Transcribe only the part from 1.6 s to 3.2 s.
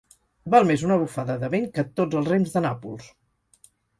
que tots els rems de Nàpols.